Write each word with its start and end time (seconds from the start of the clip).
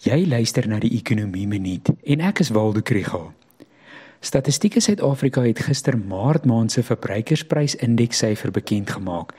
Jy 0.00 0.22
luister 0.24 0.64
na 0.64 0.78
die 0.80 0.94
Ekonomie 0.96 1.44
Minuut 1.44 1.90
en 1.92 2.22
ek 2.24 2.38
is 2.40 2.48
Waldo 2.56 2.80
Krügel. 2.80 3.26
Statistieke 4.24 4.80
Suid-Afrika 4.80 5.42
het 5.44 5.58
gister 5.66 5.98
Maart 5.98 6.46
maand 6.48 6.72
se 6.72 6.80
verbruikersprysindekssyfer 6.88 8.48
bekend 8.56 8.94
gemaak 8.96 9.34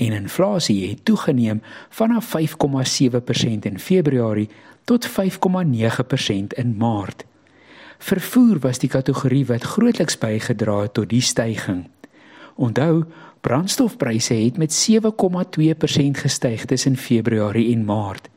en 0.00 0.14
inflasie 0.16 0.78
het 0.88 1.02
toegeneem 1.04 1.60
vanaf 1.98 2.30
5,7% 2.32 3.68
in 3.68 3.76
Februarie 3.78 4.48
tot 4.88 5.04
5,9% 5.04 6.56
in 6.62 6.72
Maart. 6.80 7.26
Vervoer 7.98 8.62
was 8.64 8.80
die 8.80 8.88
kategorie 8.88 9.44
wat 9.50 9.68
grootliks 9.74 10.16
bygedra 10.16 10.78
het 10.86 10.94
tot 10.96 11.10
die 11.12 11.20
stygings. 11.20 11.92
Onthou, 12.56 13.04
brandstofpryse 13.44 14.34
het 14.34 14.56
met 14.56 14.72
7,2% 14.72 16.22
gestyg 16.24 16.64
tussen 16.64 16.96
Februarie 16.96 17.68
en 17.74 17.84
Maart. 17.84 18.30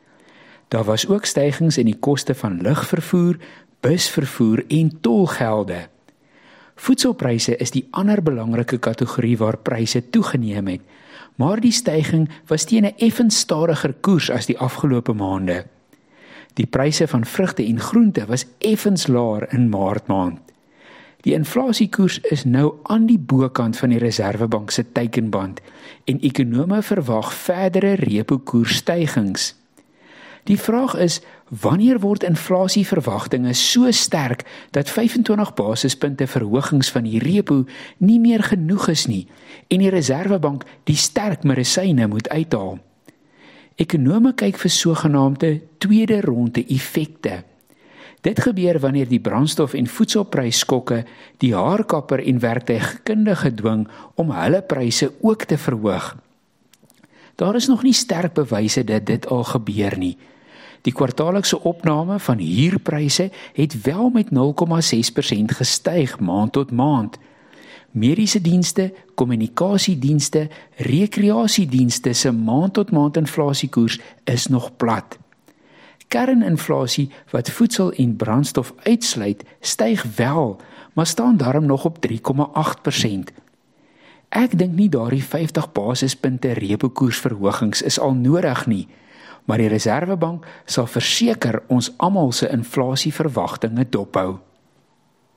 Daar 0.70 0.84
was 0.84 1.08
ook 1.08 1.24
stygings 1.24 1.78
in 1.78 1.88
die 1.88 1.98
koste 1.98 2.34
van 2.34 2.60
lugvervoer, 2.62 3.36
busvervoer 3.80 4.64
en 4.68 5.00
tolgelde. 5.00 5.88
Voedselpryse 6.74 7.56
is 7.56 7.74
die 7.74 7.88
ander 7.90 8.22
belangrike 8.22 8.78
kategorie 8.78 9.34
waar 9.38 9.58
pryse 9.58 10.10
toegeneem 10.10 10.66
het, 10.66 10.80
maar 11.34 11.60
die 11.60 11.74
stygings 11.74 12.30
was 12.46 12.64
teen 12.64 12.86
'n 12.86 12.94
effens 12.96 13.38
stadiger 13.38 13.94
koers 14.00 14.30
as 14.30 14.46
die 14.46 14.58
afgelope 14.58 15.12
maande. 15.12 15.64
Die 16.54 16.66
pryse 16.66 17.08
van 17.08 17.24
vrugte 17.24 17.66
en 17.66 17.80
groente 17.80 18.26
was 18.26 18.46
effens 18.58 19.06
laer 19.06 19.52
in 19.52 19.68
Maart 19.68 20.06
maand. 20.06 20.38
Die 21.20 21.34
inflasiekoers 21.34 22.20
is 22.20 22.44
nou 22.44 22.74
aan 22.82 23.06
die 23.06 23.18
bokant 23.18 23.76
van 23.76 23.88
die 23.88 23.98
Reserwebank 23.98 24.70
se 24.70 24.92
teikenband 24.92 25.60
en 26.04 26.20
ekonome 26.20 26.82
verwag 26.82 27.34
verdere 27.34 27.92
repo 27.92 28.38
koersstygings. 28.38 29.54
Die 30.50 30.58
vraag 30.58 30.96
is 30.98 31.20
wanneer 31.62 32.00
word 32.02 32.24
inflasieverwagtinge 32.26 33.52
so 33.54 33.90
sterk 33.94 34.42
dat 34.74 34.90
25 34.90 35.52
basispunte 35.54 36.26
verhogings 36.26 36.88
van 36.90 37.04
die 37.06 37.20
repo 37.22 37.60
nie 38.02 38.18
meer 38.18 38.42
genoeg 38.42 38.88
is 38.90 39.04
nie 39.06 39.28
en 39.70 39.78
die 39.84 39.92
Reserwebank 39.94 40.64
die 40.90 40.96
sterk 40.98 41.44
medisyne 41.46 42.08
moet 42.10 42.28
uithaal. 42.34 42.80
Ekonome 43.78 44.32
kyk 44.34 44.58
vir 44.58 44.72
sogenaamde 44.74 45.50
tweede 45.78 46.18
ronde 46.26 46.64
effekte. 46.66 47.44
Dit 48.26 48.42
gebeur 48.42 48.80
wanneer 48.82 49.06
die 49.08 49.22
brandstof 49.22 49.78
en 49.78 49.86
voedselprysskokke 49.86 51.04
die 51.38 51.52
haarkapper 51.54 52.24
en 52.26 52.42
werktuigkundige 52.42 53.54
dwing 53.62 53.86
om 54.18 54.34
hulle 54.34 54.64
pryse 54.66 55.12
ook 55.22 55.46
te 55.46 55.58
verhoog. 55.58 56.10
Daar 57.38 57.54
is 57.54 57.70
nog 57.70 57.86
nie 57.86 57.94
sterk 57.94 58.34
bewyse 58.34 58.84
dat 58.84 59.06
dit 59.06 59.30
al 59.30 59.46
gebeur 59.54 59.98
nie. 59.98 60.16
Die 60.82 60.92
kwartaallikse 60.92 61.60
opname 61.62 62.18
van 62.18 62.38
huurpryse 62.38 63.30
het 63.52 63.82
wel 63.82 64.08
met 64.08 64.26
0,6% 64.26 65.44
gestyg 65.44 66.18
maand 66.20 66.52
tot 66.52 66.70
maand. 66.70 67.18
Mediese 67.90 68.40
dienste, 68.40 68.92
kommunikasiedienste, 69.14 70.48
rekreasiedienste 70.76 72.12
se 72.12 72.32
maand 72.32 72.72
tot 72.72 72.90
maand 72.90 73.16
inflasiekoers 73.16 74.00
is 74.24 74.46
nog 74.46 74.76
plat. 74.76 75.18
Kerninflasie 76.08 77.10
wat 77.30 77.50
voedsel 77.50 77.92
en 77.92 78.16
brandstof 78.16 78.74
uitsluit, 78.82 79.44
styg 79.60 80.04
wel, 80.16 80.60
maar 80.92 81.06
staan 81.06 81.36
daarom 81.36 81.66
nog 81.66 81.84
op 81.84 81.98
3,8%. 82.06 83.34
Ek 84.28 84.58
dink 84.58 84.74
nie 84.74 84.88
daardie 84.88 85.24
50 85.24 85.72
basispunte 85.72 86.52
repo 86.52 86.88
koersverhogings 86.88 87.82
is 87.82 87.98
al 87.98 88.14
nodig 88.14 88.66
nie, 88.66 88.86
maar 89.50 89.58
die 89.58 89.70
Reserwebank 89.72 90.46
sal 90.70 90.86
verseker 90.86 91.58
ons 91.74 91.90
almal 91.98 92.30
se 92.32 92.46
inflasieverwagtinge 92.54 93.88
dophou. 93.90 94.38